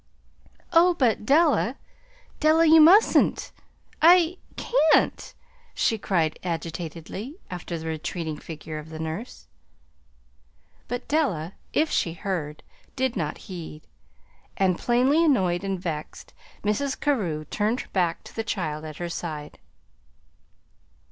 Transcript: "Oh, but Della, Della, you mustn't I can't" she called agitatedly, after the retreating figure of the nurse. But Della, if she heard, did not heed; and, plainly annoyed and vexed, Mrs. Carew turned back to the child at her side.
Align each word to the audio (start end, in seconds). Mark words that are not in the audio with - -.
"Oh, 0.73 0.95
but 0.95 1.27
Della, 1.27 1.75
Della, 2.39 2.65
you 2.65 2.81
mustn't 2.81 3.51
I 4.01 4.37
can't" 4.55 5.35
she 5.75 5.99
called 5.99 6.39
agitatedly, 6.43 7.35
after 7.51 7.77
the 7.77 7.85
retreating 7.85 8.39
figure 8.39 8.79
of 8.79 8.89
the 8.89 8.97
nurse. 8.97 9.45
But 10.87 11.07
Della, 11.07 11.53
if 11.71 11.91
she 11.91 12.13
heard, 12.13 12.63
did 12.95 13.15
not 13.15 13.37
heed; 13.45 13.85
and, 14.57 14.75
plainly 14.79 15.23
annoyed 15.23 15.63
and 15.63 15.79
vexed, 15.79 16.33
Mrs. 16.63 16.99
Carew 16.99 17.45
turned 17.45 17.85
back 17.93 18.23
to 18.23 18.35
the 18.35 18.43
child 18.43 18.83
at 18.83 18.97
her 18.97 19.07
side. 19.07 19.59